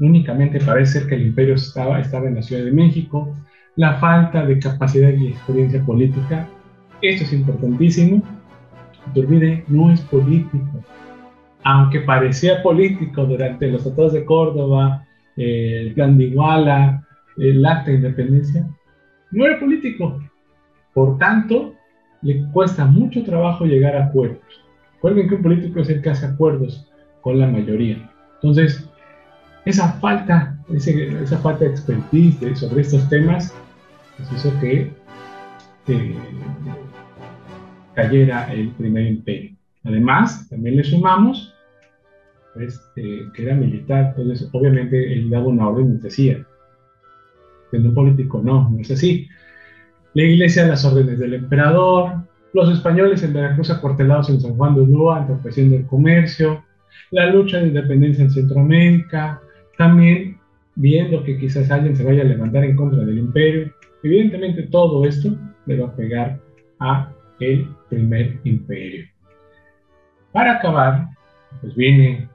[0.00, 3.36] únicamente parece ser que el imperio estaba, estaba en la Ciudad de México,
[3.74, 6.48] la falta de capacidad y experiencia política,
[7.02, 8.22] esto es importantísimo.
[9.10, 10.82] Iturbide no es político,
[11.64, 15.06] aunque parecía político durante los tratados de Córdoba,
[15.36, 17.06] el plan de Iguala,
[17.36, 18.66] el acta de independencia,
[19.30, 20.20] no era político.
[20.94, 21.74] Por tanto,
[22.22, 24.40] le cuesta mucho trabajo llegar a acuerdos.
[24.94, 28.10] Recuerden que un político es el que hace acuerdos con la mayoría.
[28.36, 28.88] Entonces,
[29.64, 33.54] esa falta, esa falta de expertise sobre estos temas,
[34.16, 34.90] pues hizo que
[35.88, 36.14] eh,
[37.94, 39.56] cayera el primer imperio.
[39.84, 41.52] Además, también le sumamos
[42.54, 46.44] pues, que era militar, entonces obviamente él daba una orden decía,
[47.94, 49.28] político no, no es así.
[50.14, 52.12] La iglesia las órdenes del emperador,
[52.52, 56.64] los españoles en Veracruz acuartelados en San Juan de Ulúa, entorpeciendo el comercio,
[57.10, 59.40] la lucha de independencia en Centroamérica,
[59.76, 60.38] también
[60.74, 63.72] viendo que quizás alguien se vaya a levantar en contra del imperio.
[64.02, 65.36] Evidentemente todo esto
[65.66, 66.40] le va a pegar
[66.80, 69.04] a el primer imperio.
[70.32, 71.08] Para acabar,
[71.60, 72.28] pues viene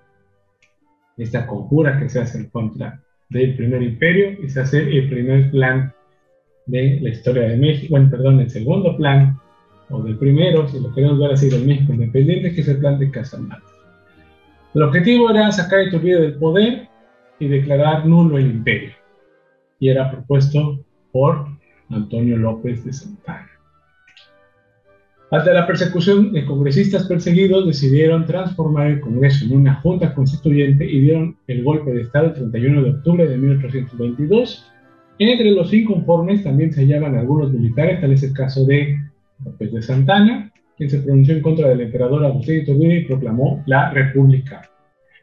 [1.17, 5.49] esta conjura que se hace en contra del primer imperio y se hace el primer
[5.51, 5.93] plan
[6.65, 9.37] de la historia de México, bueno, perdón, el segundo plan
[9.89, 12.99] o del primero, si lo queremos ver así, del México independiente, que es el plan
[12.99, 13.63] de Casamata.
[14.73, 16.87] El objetivo era sacar a Iturbide del poder
[17.39, 18.91] y declarar nulo el imperio.
[19.79, 20.79] Y era propuesto
[21.11, 21.47] por
[21.89, 23.50] Antonio López de Santana.
[25.33, 30.99] Ante la persecución de congresistas perseguidos, decidieron transformar el Congreso en una junta constituyente y
[30.99, 34.69] dieron el golpe de Estado el 31 de octubre de 1822.
[35.19, 38.97] Entre los inconformes también se hallaban algunos militares, tal es el caso de
[39.45, 43.89] López de Santana, quien se pronunció en contra del emperador Agustín Iturbide y proclamó la
[43.91, 44.69] República.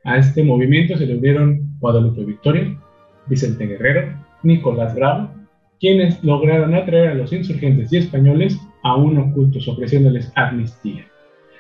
[0.05, 2.81] A este movimiento se le unieron Guadalupe Victoria,
[3.27, 5.33] Vicente Guerrero, Nicolás Bravo,
[5.79, 11.05] quienes lograron atraer a los insurgentes y españoles a un oculto, ofreciéndoles amnistía.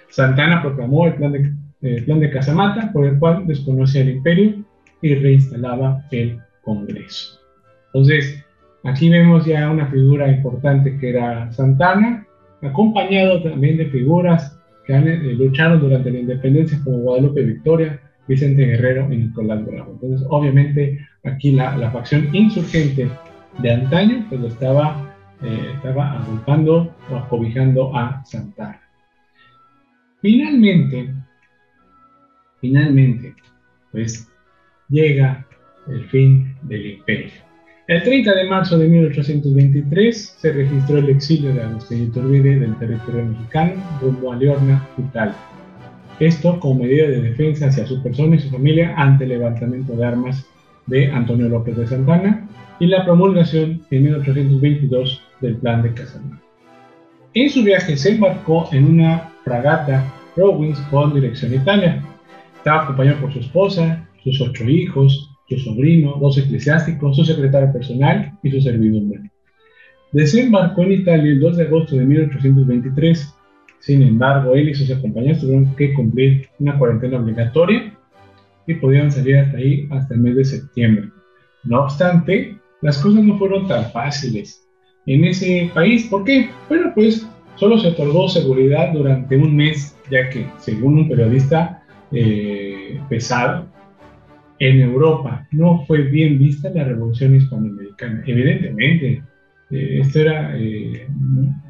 [0.09, 1.33] Santana proclamó el plan
[1.81, 4.65] de, Casamata, por el cual desconocía el imperio
[5.03, 7.39] y reinstalaba el Congreso.
[7.87, 8.45] Entonces,
[8.85, 12.27] aquí vemos ya una figura importante que era Santana,
[12.63, 18.65] acompañado también de figuras que han, eh, lucharon durante la independencia como Guadalupe Victoria, Vicente
[18.67, 19.93] Guerrero y Nicolás Bravo.
[19.93, 23.09] Entonces, obviamente, aquí la, facción insurgente
[23.59, 25.08] de antaño, pues estaba,
[25.43, 28.81] eh, estaba agolpando o acobijando a Santana.
[30.21, 31.15] Finalmente,
[32.61, 33.35] finalmente,
[33.93, 34.29] pues
[34.89, 35.47] llega
[35.87, 37.49] el fin del imperio.
[37.87, 43.25] El 30 de marzo de 1823 se registró el exilio de Agustín Iturbide del territorio
[43.25, 45.37] mexicano rumbo a Leorna, Italia.
[46.21, 50.05] Esto como medida de defensa hacia su persona y su familia ante el levantamiento de
[50.05, 50.45] armas
[50.87, 52.47] de Antonio López de Santana
[52.81, 56.41] y la promulgación en 1822 del Plan de Casanova.
[57.35, 60.05] En su viaje se embarcó en una fragata
[60.37, 62.05] Rowings con dirección a Italia.
[62.57, 68.33] Estaba acompañado por su esposa, sus ocho hijos, su sobrino, dos eclesiásticos, su secretario personal
[68.43, 69.31] y su servidumbre.
[70.13, 73.35] Desembarcó en Italia el 2 de agosto de 1823.
[73.81, 77.95] Sin embargo, él y sus acompañantes tuvieron que cumplir una cuarentena obligatoria
[78.67, 81.09] y podían salir hasta ahí hasta el mes de septiembre.
[81.65, 84.68] No obstante, las cosas no fueron tan fáciles
[85.09, 86.07] en ese país.
[86.07, 86.51] ¿Por qué?
[86.69, 93.01] Bueno, pues solo se otorgó seguridad durante un mes, ya que, según un periodista eh,
[93.09, 93.67] pesado,
[94.61, 98.23] en Europa no fue bien vista la revolución hispanoamericana.
[98.27, 99.23] Evidentemente,
[99.71, 101.07] eh, esto era eh,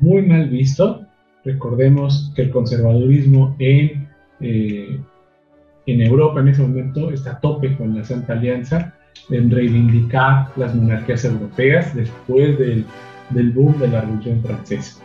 [0.00, 1.06] muy mal visto.
[1.44, 4.08] Recordemos que el conservadurismo en,
[4.40, 8.94] en Europa en ese momento está a tope con la Santa Alianza
[9.30, 12.84] en reivindicar las monarquías europeas después del,
[13.30, 15.02] del boom de la Revolución Francesa.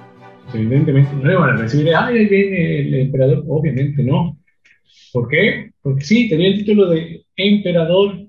[0.53, 4.37] evidentemente no le van a recibir, ay, ahí viene el emperador, obviamente no.
[5.11, 5.71] ¿Por qué?
[5.81, 8.25] Porque sí, tenía el título de emperador,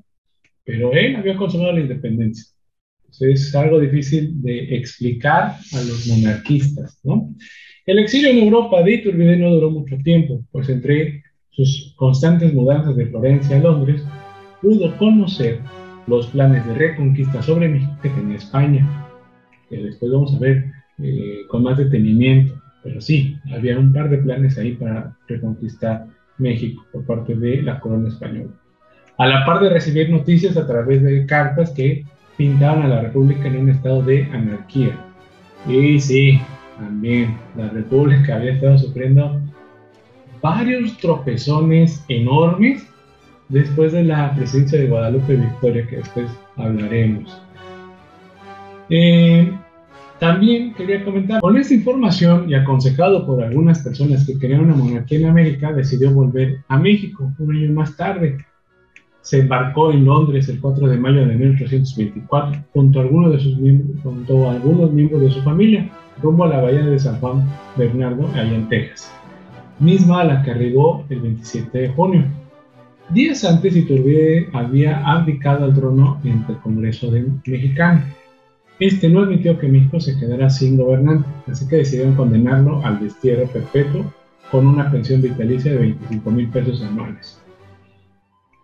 [0.65, 2.53] pero él había consumado la independencia.
[3.05, 7.33] Entonces es algo difícil de explicar a los monarquistas, ¿no?
[7.87, 12.97] El exilio en Europa de Iturbide no duró mucho tiempo, pues entre sus constantes mudanzas
[12.97, 14.03] de Florencia a Londres,
[14.61, 15.61] pudo conocer
[16.07, 19.04] los planes de reconquista sobre México que tenía España,
[19.75, 20.65] que después vamos a ver
[20.99, 26.07] eh, con más detenimiento, pero sí, había un par de planes ahí para reconquistar
[26.39, 28.51] México por parte de la corona española.
[29.19, 32.05] A la par de recibir noticias a través de cartas que
[32.37, 34.97] pintaban a la República en un estado de anarquía.
[35.69, 36.41] Y sí,
[36.79, 39.41] también la República había estado sufriendo
[40.43, 42.87] varios tropezones enormes
[43.49, 47.41] después de la presidencia de Guadalupe Victoria, que después hablaremos.
[48.91, 49.51] Eh,
[50.25, 55.19] también quería comentar, con esta información y aconsejado por algunas personas que querían una monarquía
[55.19, 58.39] en América, decidió volver a México un año más tarde.
[59.21, 63.59] Se embarcó en Londres el 4 de mayo de 1824 junto a algunos de sus
[63.59, 65.91] miembros, junto a algunos miembros de su familia,
[66.23, 69.13] rumbo a la bahía de San Juan Bernardo, allá en Texas,
[69.79, 72.25] misma a la que arribó el 27 de junio.
[73.11, 78.03] Días antes Iturbide había abdicado al trono ante el Congreso de mexicano.
[78.81, 83.47] Este no admitió que México se quedara sin gobernante, así que decidieron condenarlo al destierro
[83.47, 84.13] perpetuo
[84.51, 87.41] con una pensión vitalicia de 25 mil pesos anuales.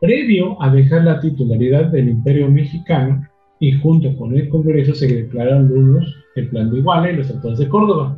[0.00, 3.26] Previo a dejar la titularidad del Imperio Mexicano
[3.60, 7.58] y junto con el Congreso se declararon nulos el Plan de Iguala y los Tratados
[7.58, 8.16] de Córdoba,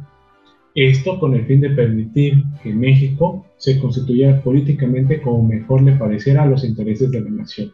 [0.74, 6.44] esto con el fin de permitir que México se constituyera políticamente como mejor le pareciera
[6.44, 7.72] a los intereses de la nación.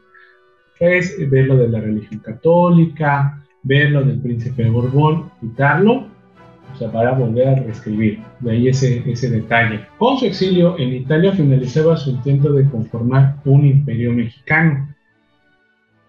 [0.80, 6.06] Es ver lo de la religión católica, ver lo del príncipe de Borbón, quitarlo,
[6.72, 8.20] o sea, para volver a reescribir.
[8.40, 9.80] De ahí ese, detalle.
[9.98, 14.94] Con su exilio en Italia finalizaba su intento de conformar un imperio mexicano.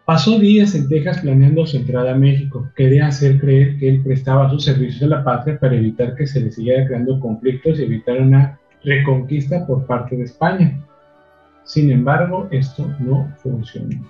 [0.05, 2.69] Pasó días en Texas planeando su entrada a México.
[2.75, 6.41] Quería hacer creer que él prestaba sus servicios a la patria para evitar que se
[6.41, 10.79] le siguiera creando conflictos y evitar una reconquista por parte de España.
[11.63, 14.03] Sin embargo, esto no funcionó.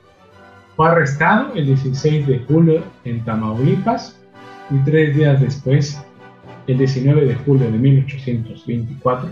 [0.80, 4.18] Fue arrestado el 16 de julio en Tamaulipas
[4.72, 6.02] y tres días después,
[6.68, 9.30] el 19 de julio de 1824,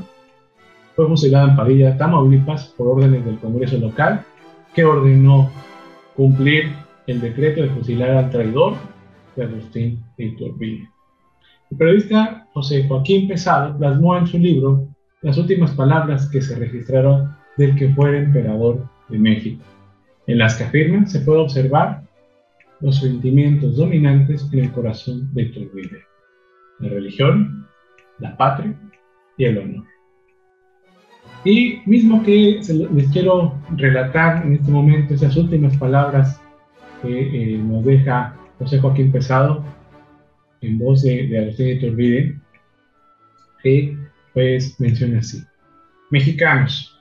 [0.94, 4.26] fue fusilado en Padilla, Tamaulipas, por órdenes del Congreso local,
[4.76, 5.50] que ordenó
[6.18, 6.74] cumplir
[7.08, 8.74] el decreto de fusilar al traidor
[9.38, 10.90] de Agustín de Iturbide.
[11.72, 14.86] El periodista José Joaquín Pesado plasmó en su libro
[15.22, 19.64] las últimas palabras que se registraron del que fuera emperador de México,
[20.28, 22.04] en las que afirma se puede observar
[22.82, 26.04] los sentimientos dominantes en el corazón de Iturbide,
[26.80, 27.66] la religión,
[28.20, 28.80] la patria
[29.38, 29.86] y el honor.
[31.44, 32.60] Y mismo que
[32.94, 36.42] les quiero relatar en este momento esas últimas palabras
[37.02, 39.64] que eh, nos deja José Joaquín Pesado
[40.62, 42.42] en voz de, de Agustín
[43.64, 43.98] que
[44.34, 45.44] pues menciona así.
[46.12, 46.97] Mexicanos,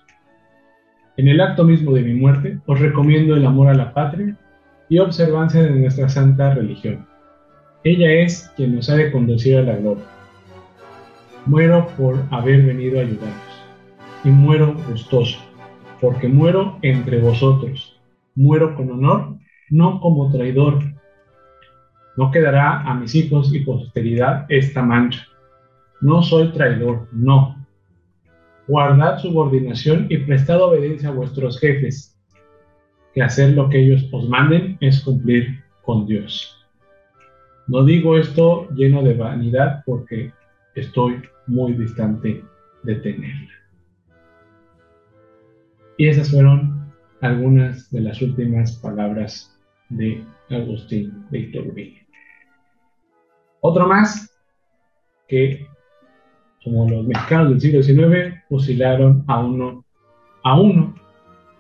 [1.17, 4.37] en el acto mismo de mi muerte os recomiendo el amor a la patria
[4.89, 7.07] y observancia de nuestra santa religión.
[7.85, 10.05] Ella es quien nos ha de conducir a la gloria.
[11.47, 13.47] Muero por haber venido a ayudarnos
[14.25, 15.39] y muero gustoso,
[16.01, 17.97] porque muero entre vosotros.
[18.35, 19.37] Muero con honor,
[19.71, 20.81] no como traidor.
[22.17, 25.27] No quedará a mis hijos y posteridad esta mancha.
[26.01, 27.66] No soy traidor, no.
[28.69, 32.19] Guardad subordinación y prestad obediencia a vuestros jefes,
[33.15, 36.53] que hacer lo que ellos os manden es cumplir con Dios.
[37.69, 40.33] No digo esto lleno de vanidad porque
[40.75, 42.45] estoy muy distante
[42.83, 43.53] de tenerla.
[45.97, 49.59] Y esas fueron algunas de las últimas palabras
[49.89, 52.07] de Agustín de Iturbide.
[53.61, 54.31] Otro más
[55.27, 55.67] que,
[56.67, 59.85] como los mexicanos del siglo XIX, fusilaron a uno,
[60.43, 60.97] a uno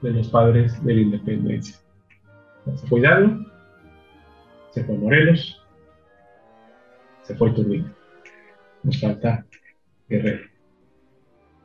[0.02, 1.76] de los padres de la independencia.
[2.74, 3.46] Se fue Hidalgo,
[4.70, 5.64] se fue Morelos,
[7.22, 7.94] se fue Turbina.
[8.82, 9.46] Nos falta
[10.08, 10.44] Guerrero.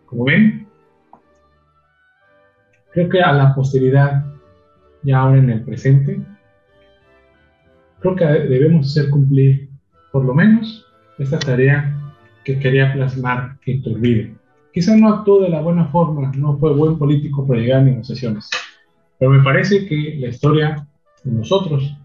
[0.06, 0.68] Como ven,
[2.92, 4.24] creo que a la posteridad,
[5.02, 6.22] ya ahora en el presente,
[8.02, 9.68] creo que debemos hacer cumplir
[10.12, 10.86] por lo menos
[11.18, 11.98] esta tarea
[12.44, 14.36] que quería plasmar Iturbide.
[14.74, 18.50] Quizá no actuó de la buena forma, no fue buen político para llegar a negociaciones,
[19.20, 20.88] pero me parece que la historia
[21.24, 21.96] de nosotros,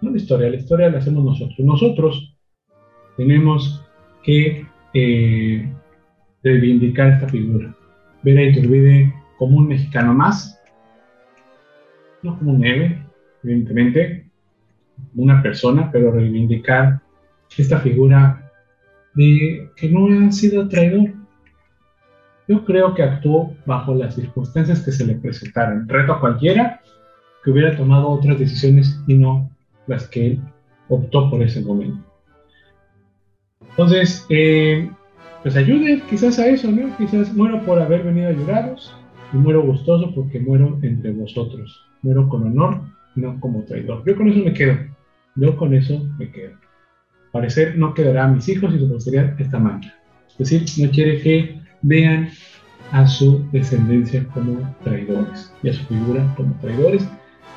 [0.00, 1.58] no la historia, la historia la hacemos nosotros.
[1.60, 2.36] Nosotros
[3.16, 3.84] tenemos
[4.22, 5.72] que eh,
[6.42, 7.74] reivindicar esta figura,
[8.22, 10.60] ver a Iturbide como un mexicano más,
[12.22, 12.98] no como un héroe,
[13.44, 14.26] evidentemente,
[15.14, 17.00] una persona, pero reivindicar
[17.56, 18.51] esta figura
[19.14, 21.10] de que no ha sido traidor.
[22.48, 25.88] Yo creo que actuó bajo las circunstancias que se le presentaron.
[25.88, 26.80] Reto a cualquiera
[27.42, 29.50] que hubiera tomado otras decisiones y no
[29.86, 30.40] las que él
[30.88, 31.98] optó por ese momento.
[33.70, 34.90] Entonces, eh,
[35.42, 36.94] pues ayude quizás a eso, ¿no?
[36.98, 38.94] Quizás muero por haber venido a ayudaros
[39.32, 41.84] y muero gustoso porque muero entre vosotros.
[42.02, 42.80] Muero con honor,
[43.14, 44.02] no como traidor.
[44.04, 44.76] Yo con eso me quedo.
[45.36, 46.61] Yo con eso me quedo
[47.32, 49.94] parecer no quedará a mis hijos y su posteridad esta mancha.
[50.38, 52.30] Es decir, no quiere que vean
[52.92, 57.08] a su descendencia como traidores y a su figura como traidores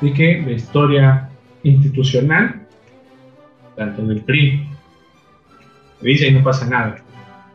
[0.01, 1.29] y que la historia
[1.63, 2.61] institucional,
[3.75, 4.67] tanto del PRI,
[6.01, 6.97] dice y no pasa nada,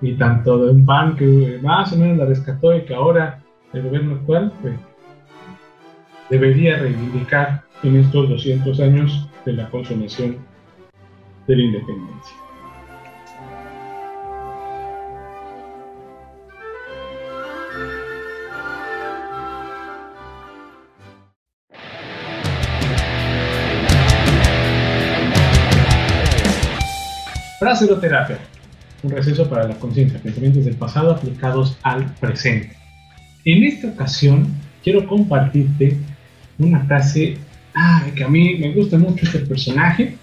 [0.02, 3.42] y tanto de un PAN que más o menos la rescató y que ahora
[3.72, 4.74] el gobierno actual pues,
[6.28, 10.49] debería reivindicar en estos 200 años de la consumación
[11.50, 12.36] de la independencia.
[27.58, 28.38] Fraseroterapia,
[29.02, 32.76] un receso para la conciencia, pensamientos del pasado aplicados al presente.
[33.44, 35.96] En esta ocasión quiero compartirte
[36.58, 37.38] una frase
[37.74, 40.14] ah, que a mí me gusta mucho este personaje,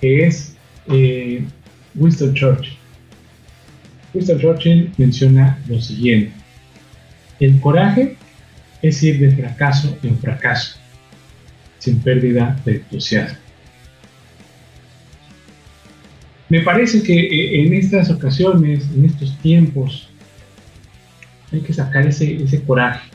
[0.00, 0.51] que es
[0.88, 1.44] eh,
[1.94, 2.76] Winston Churchill.
[4.14, 6.32] Winston Churchill menciona lo siguiente.
[7.40, 8.16] El coraje
[8.82, 10.78] es ir de fracaso en fracaso,
[11.78, 13.38] sin pérdida de entusiasmo.
[16.48, 20.08] Me parece que eh, en estas ocasiones, en estos tiempos,
[21.50, 23.08] hay que sacar ese, ese coraje.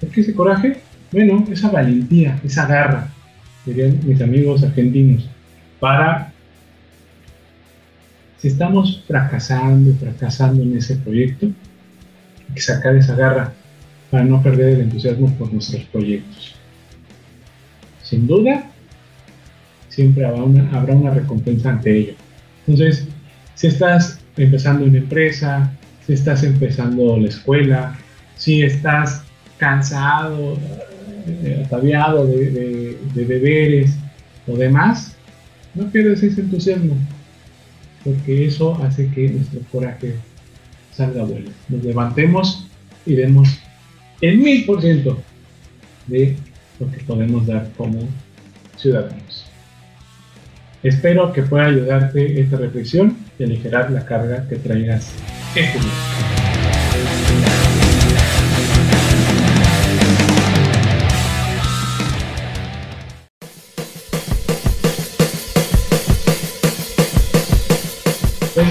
[0.00, 0.78] ¿Por qué ese coraje?
[1.10, 3.10] Bueno, esa valentía, esa garra,
[3.64, 5.28] dirían mis amigos argentinos,
[5.80, 6.32] para
[8.38, 13.52] si estamos fracasando, fracasando en ese proyecto, hay que sacar esa garra
[14.10, 16.54] para no perder el entusiasmo por nuestros proyectos.
[18.02, 18.64] Sin duda,
[19.88, 20.42] siempre habrá
[20.94, 22.14] una, recompensa ante ello.
[22.66, 23.06] Entonces,
[23.54, 25.72] si estás empezando una empresa,
[26.06, 27.98] si estás empezando la escuela,
[28.36, 29.24] si estás
[29.58, 30.56] cansado,
[31.26, 33.96] eh, ataviado de, de deberes
[34.46, 35.16] o demás,
[35.74, 36.96] no pierdas ese entusiasmo
[38.04, 40.14] porque eso hace que nuestro coraje
[40.92, 41.50] salga vuelo.
[41.68, 42.68] Nos levantemos
[43.06, 43.48] y demos
[44.20, 45.18] el mil por ciento
[46.06, 46.36] de
[46.80, 48.08] lo que podemos dar como
[48.76, 49.46] ciudadanos.
[50.82, 55.12] Espero que pueda ayudarte esta reflexión y aligerar la carga que traigas
[55.54, 56.47] este día.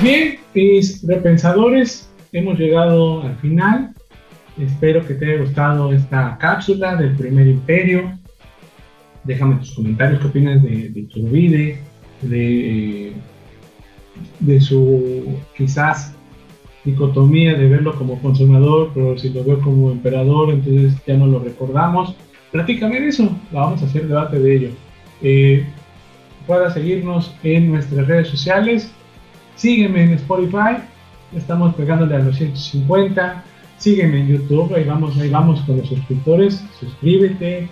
[0.08, 3.94] Bien, mis repensadores, hemos llegado al final.
[4.58, 8.18] Espero que te haya gustado esta cápsula del primer imperio.
[9.26, 11.80] Déjame tus comentarios, qué opinas de, de Turbide,
[12.22, 13.14] de,
[14.40, 16.16] de su quizás
[16.86, 21.40] dicotomía de verlo como consumador, pero si lo veo como emperador, entonces ya no lo
[21.40, 22.16] recordamos.
[22.54, 24.70] Platícame eso, vamos a hacer debate de ello.
[25.22, 25.66] Eh,
[26.48, 28.90] pueda seguirnos en nuestras redes sociales,
[29.58, 30.84] Sígueme en Spotify,
[31.36, 33.44] estamos pegándole a los 150.
[33.80, 36.64] Sígueme en YouTube, ahí vamos, ahí vamos con los suscriptores.
[36.80, 37.68] Suscríbete,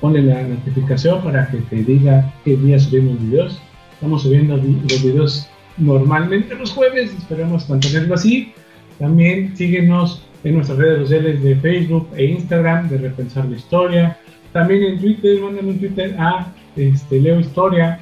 [0.00, 3.60] ponle la notificación para que te diga qué día subimos videos.
[3.92, 8.54] Estamos subiendo los videos normalmente los jueves, esperemos mantenerlo así.
[8.98, 14.18] También síguenos en nuestras redes sociales de Facebook e Instagram de Repensar la Historia.
[14.54, 18.00] También en Twitter, mándame un Twitter a este, Leo Historia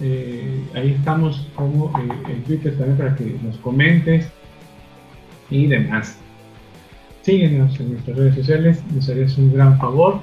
[0.00, 4.28] eh, ahí estamos como eh, en Twitter también para que nos comentes
[5.50, 6.18] y demás.
[7.22, 10.20] síguenos en nuestras redes sociales, nos harías un gran favor.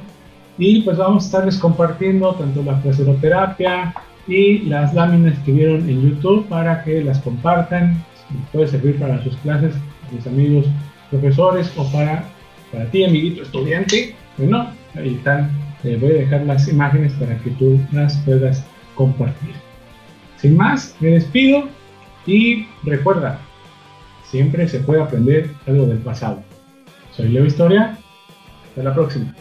[0.57, 3.93] Y pues vamos a estarles compartiendo tanto la placeroterapia
[4.28, 8.03] y las láminas que vieron en YouTube para que las compartan.
[8.51, 9.76] Puede servir para sus clases,
[10.11, 10.65] mis amigos
[11.11, 12.23] profesores o para,
[12.71, 14.15] para ti, amiguito estudiante.
[14.38, 15.51] Bueno, ahí están.
[15.84, 18.63] Eh, voy a dejar las imágenes para que tú las puedas
[18.95, 19.64] compartir.
[20.38, 21.69] Sin más, me despido
[22.25, 23.39] y recuerda,
[24.29, 26.43] siempre se puede aprender algo del pasado.
[27.11, 27.97] Soy Leo Historia.
[28.69, 29.33] Hasta la próxima.